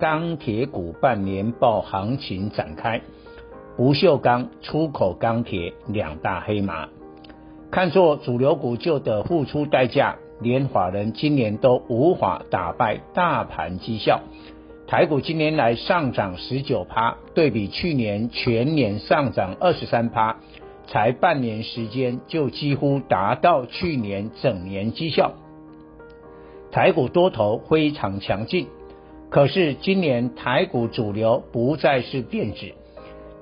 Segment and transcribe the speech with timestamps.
[0.00, 3.02] 钢铁股半年报行情展开，
[3.76, 6.88] 不锈钢、出口钢铁两大黑马，
[7.70, 14.22] 看作主流股就得付出代价，连法人今年都无法打败大盘绩效。
[14.86, 20.38] 台股今年来上涨十九趴，对比去年全年上涨二十三趴，
[20.86, 25.32] 才半年时间就几乎达到去年整年绩效。
[26.72, 28.66] 台股多头非常强劲，
[29.30, 32.72] 可是今年台股主流不再是电子，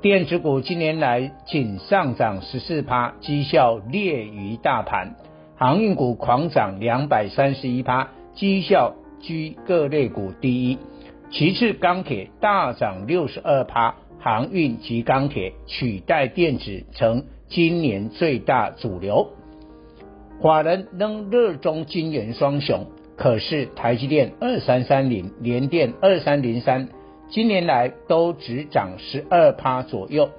[0.02, 5.14] 电子股今年来仅上涨十四趴，绩效劣于大盘；
[5.56, 10.78] 航运股狂涨两百三十一趴，绩效居各类股第一。
[11.30, 19.30] 其次，钢铁大涨六十二趴，航运及钢铁取代电子成今年最大主流。
[20.42, 22.86] 法人仍热衷晶圆双雄。
[23.18, 26.88] 可是台积电二三三零、联电二三零三，
[27.28, 30.30] 今年来都只涨十二趴左右。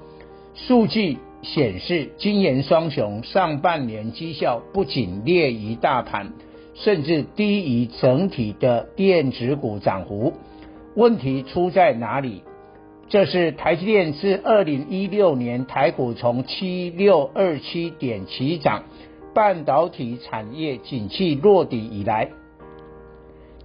[0.56, 6.32] 数据显示，金研双雄上半年绩效不仅劣于大盘，
[6.74, 10.34] 甚至低于整体的电子股涨幅。
[10.96, 12.44] 问题出在哪里？
[13.10, 18.84] 这是台积电自二零一六年台股从七六二七点起涨，
[19.34, 22.30] 半导体产业景气落底以来。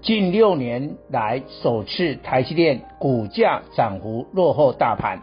[0.04, 5.22] 近六年来首次台积电股价涨幅落后大盘，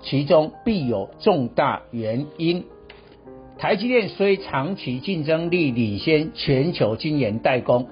[0.00, 2.64] 其中必有重大原因。
[3.58, 7.88] 台积电虽长期竞争力领先全球晶圆代工，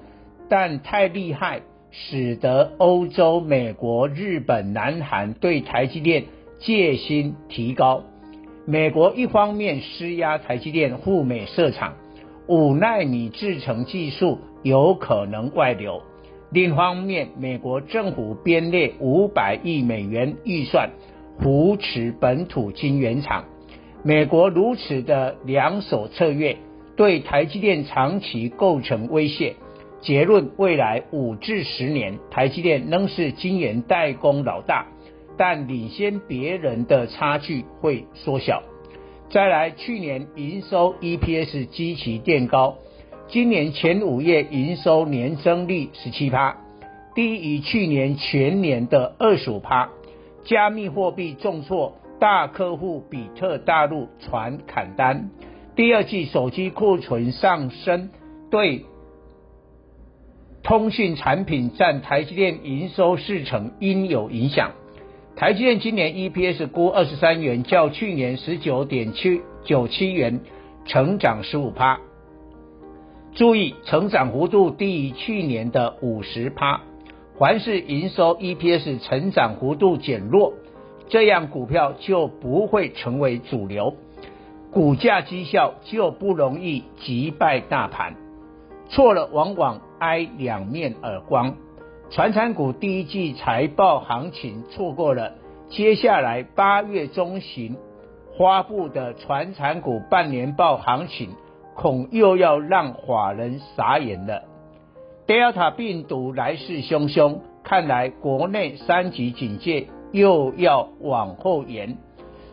[0.49, 6.23] 但太厉害，使得欧洲、美国、日本、南韩对台积电
[6.57, 8.01] 戒心提高。
[8.65, 11.93] 美国一方面施压台积电赴美设厂，
[12.47, 16.01] 五纳米制程技术有可能外流。
[16.51, 20.89] 另一方面，美国政府编列五百亿美元预算
[21.39, 23.45] 扶持本土晶圆厂。
[24.03, 26.57] 美国如此的两手策略，
[26.97, 29.55] 对台积电长期构成威胁。
[30.01, 34.87] 结论：未来五至十年，台积电仍是晶圆代工老大，
[35.37, 38.61] 但领先别人的差距会缩小。
[39.29, 42.75] 再来，去年营收 EPS 基期垫高。
[43.31, 46.57] 今年前五月营收年增率十七趴，
[47.15, 49.87] 低于去年全年的二十五趴。
[50.43, 55.29] 加密货币重挫，大客户比特大陆传砍单。
[55.77, 58.09] 第二季手机库存上升，
[58.49, 58.83] 对
[60.61, 64.71] 通讯产品占台积电营收四成应有影响。
[65.37, 70.41] 台积电今年 EPS 估二十三元，较去年十九点七九七元
[70.83, 71.97] 成长十五趴。
[73.33, 76.81] 注意，成长幅度低于去年的五十趴。
[77.39, 80.53] 凡是营收 EPS 成长幅度减弱，
[81.07, 83.95] 这样股票就不会成为主流，
[84.71, 88.15] 股价绩效就不容易击败大盘。
[88.89, 91.55] 错了，往往挨两面耳光。
[92.09, 95.35] 传产股第一季财报行情错过了，
[95.69, 97.77] 接下来八月中旬
[98.37, 101.29] 发布的传产股半年报行情。
[101.81, 104.43] 恐又要让法人傻眼了。
[105.25, 111.97] Delta 病毒来势汹汹，看来国内三级警戒又要往后延。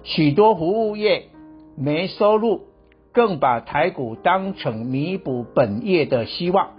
[0.03, 1.25] 许多服务业
[1.77, 2.63] 没收入，
[3.13, 6.71] 更把台股当成弥补本业的希望。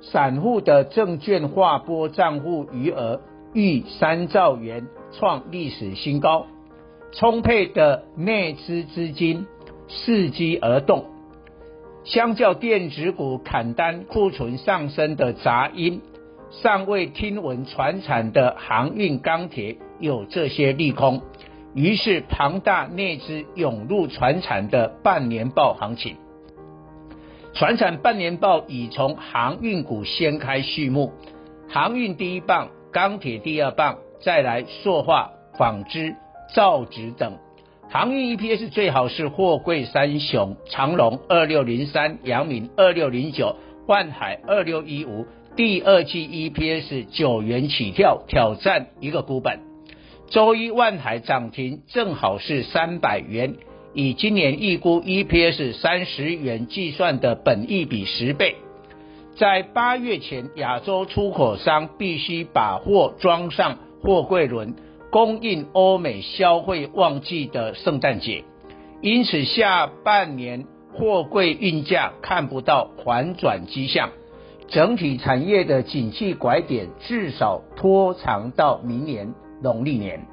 [0.00, 3.20] 散户的证券划拨账户余额
[3.52, 6.46] 逾三兆元，创历史新高。
[7.12, 9.46] 充沛的内资资金
[9.88, 11.11] 伺机而动。
[12.04, 16.00] 相较电子股砍单库存上升的杂音，
[16.50, 21.22] 尚未听闻传产的航运钢铁有这些利空，
[21.74, 26.16] 于是庞大内资涌入传产的半年报行情。
[27.54, 31.12] 传产半年报已从航运股掀开序幕，
[31.68, 36.16] 航运第一棒，钢铁第二棒，再来塑化、纺织、
[36.52, 37.38] 造纸等。
[37.92, 43.56] 航运 EPS 最好是货柜三雄，长荣二六零三，阳明二六零九，
[43.86, 49.60] 万海二六一五，第二季 EPS 九元起跳，挑战一个股本。
[50.30, 53.56] 周一万海涨停，正好是三百元，
[53.92, 58.56] 以今年预估 EPS 三十元计算的本益比十倍。
[59.36, 64.76] 在八月前，亚洲出口商必须把货装上货柜轮，
[65.12, 68.44] 供应欧美消费旺季的圣诞节。
[69.02, 70.64] 因此，下半年
[70.94, 74.08] 货柜运价看不到反转迹象，
[74.68, 80.26] 整体产业的景气拐点至少拖长到明年农历年。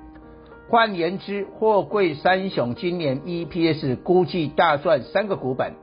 [0.70, 5.74] 换言之，货柜三雄今年 EPS 估计大赚三个股本。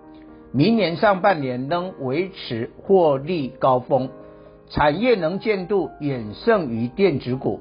[0.52, 4.08] 明年上半年仍维持获利高峰，
[4.70, 7.60] 产业能见度远胜于电子股。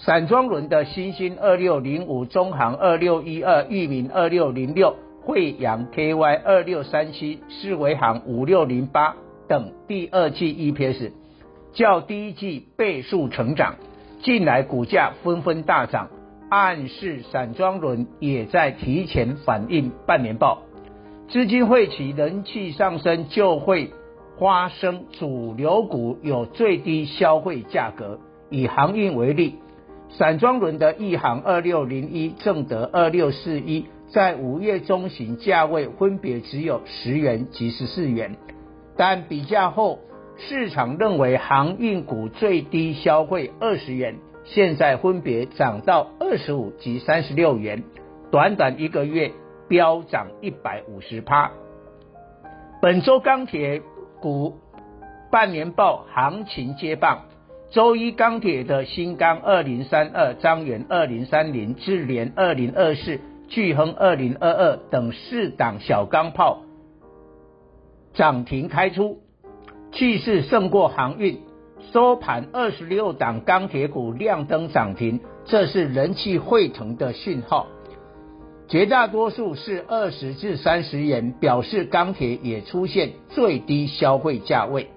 [0.00, 9.16] 散装轮的欣兴二六零五、中航二六一二、裕民二六零六、惠阳 KY 二六三七、世维航五六零八
[9.48, 11.10] 等，第二季 EPS
[11.72, 13.74] 较第一季倍数成长，
[14.22, 16.10] 近来股价纷纷大涨，
[16.48, 20.62] 暗示散装轮也在提前反映半年报。
[21.28, 23.90] 资金汇集人气上升，就会
[24.38, 28.20] 发生主流股有最低消费价格。
[28.48, 29.56] 以航运为例，
[30.10, 38.36] 散装轮的一航二六零一、正德二六四一，在五月中旬价位分别只有十元及十四元，
[38.96, 39.98] 但比价后，
[40.36, 47.84] 市场认为航运股最低消费二十元，现在分别涨到二十五及三十六元，
[48.30, 49.32] 短短一个月。
[49.68, 51.50] 飙涨一百五十趴。
[52.80, 53.82] 本周钢铁
[54.18, 54.56] 股
[55.30, 57.24] 半年报行情接棒，
[57.70, 66.62] 周一钢铁的新钢二零三二、张源二零三零、智联二零二四、聚亨二零二二等四档小钢炮
[68.14, 69.18] 涨停开出，
[69.92, 71.40] 气势胜过航运。
[71.92, 77.66] 收盘二十六档钢铁股亮灯涨停，这是人气沸腾的讯号。
[78.66, 84.88] 绝大多数是二十至三十元，表示钢铁也出现最低消费价位。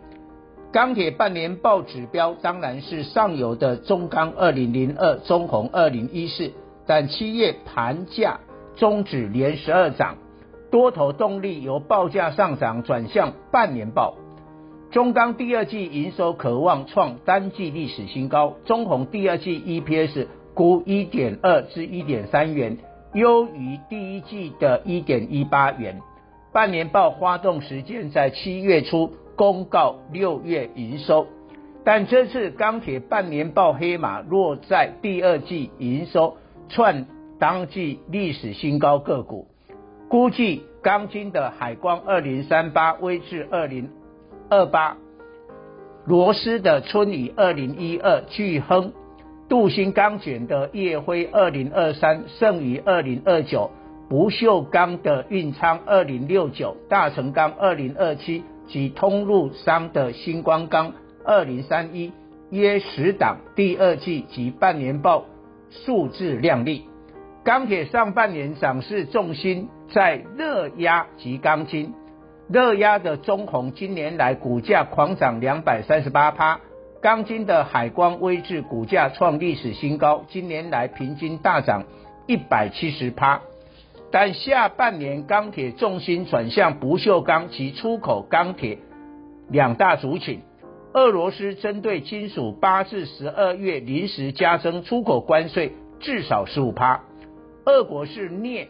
[0.72, 6.54] 钢铁半年报指标当然是上游的中钢二零零二、中红二零一四，
[6.88, 8.40] 但七月盘价
[8.78, 10.16] 终止连十二涨，
[10.72, 14.16] 多头动力由报价上涨转向半年报。
[14.92, 22.78] 中钢第二季营收可望创单季历史新高，中红第二季 EPS 估一点二至一点三元。
[23.14, 26.00] 优于第一季的一点一八元，
[26.54, 31.28] 半年报发动时间在七月初公告六月营收，
[31.84, 36.38] 但这次钢铁半年报黑马落在第二季营收
[36.70, 37.06] 创
[37.40, 39.48] 当季历史新高个股，
[40.08, 43.90] 估计钢筋的海光二零三八、威致二零
[44.50, 44.98] 二八、
[46.06, 48.94] 螺丝的春雨二零一二、巨亨。
[49.50, 53.70] 镀锌钢卷的烨辉二零二三，盛余二零二九，
[54.08, 60.94] 不锈钢的运昌二零六九，大成钢二零二七及通路商的新光钢
[61.26, 62.14] 二零三一，
[62.50, 65.26] 约十档第二季及半年报
[65.70, 66.86] 数字亮丽。
[67.44, 71.94] 钢铁上半年涨势重心在热压及钢筋，
[72.48, 76.60] 热压的中红今年来股价狂涨两百三十八趴。
[77.02, 81.84] 钢筋的海光威致股价创历史新高，今年来平均大涨
[82.28, 83.42] 一百七十趴。
[84.12, 88.80] 但下半年钢铁重心转向不锈钢及出口钢铁
[89.50, 90.42] 两大族群。
[90.94, 97.04] 俄罗斯针对金属八至十二月临时加征出口关税至少十五趴。
[97.66, 98.68] 俄国是镍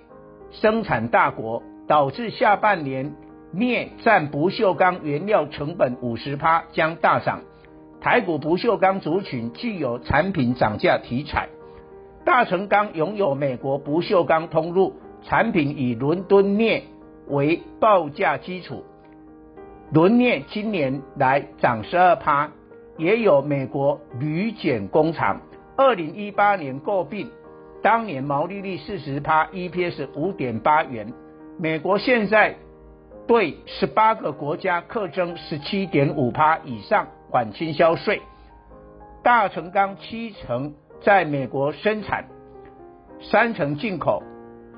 [0.51, 3.15] 生产大国，导致下半年
[3.51, 7.41] 镍占不锈钢原料成本五十趴将大涨。
[8.01, 11.49] 台股不锈钢族群具有产品涨价题材，
[12.23, 14.93] 大成钢拥有美国不锈钢通路，
[15.23, 16.83] 产品以伦敦镍
[17.27, 18.83] 为报价基础，
[19.91, 22.51] 伦镍今年来涨十二趴，
[22.97, 25.41] 也有美国铝碱工厂，
[25.77, 27.29] 二零一八年购并，
[27.81, 31.13] 当年毛利率四十趴，EPS 五点八元，
[31.57, 32.55] 美国现在
[33.27, 37.07] 对十八个国家课征十七点五趴以上。
[37.33, 38.21] 缓倾销税，
[39.23, 42.25] 大成钢七成在美国生产，
[43.21, 44.21] 三成进口，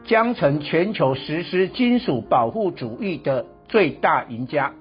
[0.06, 4.74] 将成全球实施金属保护主义的最大赢家。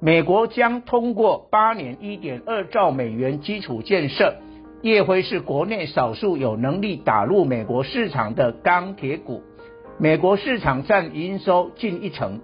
[0.00, 4.36] 美国将通过八年一点二兆美元基础建设，
[4.82, 9.42] 烨辉是国内少数有能力打入美国市场的钢铁股，
[9.98, 12.40] 美国市场占营收近一成，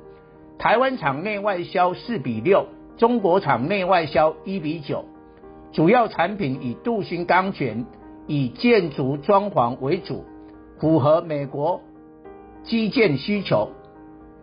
[0.59, 2.67] 台湾厂内外销四比六。
[2.97, 5.07] 中国厂内外销一比九，
[5.73, 7.87] 主要产品以镀锌钢卷、
[8.27, 10.27] 以建筑装潢为主，
[10.81, 11.81] 符合美国
[12.65, 13.69] 基建需求。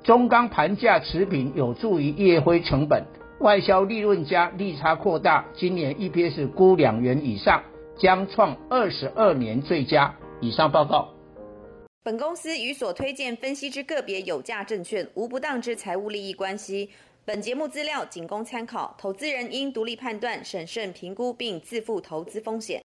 [0.03, 3.03] 中钢盘价持平，有助于业辉成本，
[3.39, 5.43] 外销利润加，利差扩大。
[5.53, 7.61] 今年 EPS 估两元以上，
[7.97, 10.15] 将创二十二年最佳。
[10.39, 11.09] 以上报告。
[12.03, 16.89] 本公司与所推荐分析之个别有价证券无不当之财务利益关系。
[17.25, 22.81] 本节目资料仅供参考，投资人应独立判断、审慎评估并自负投资风险。